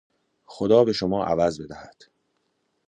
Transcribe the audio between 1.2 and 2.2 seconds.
عوض بدهد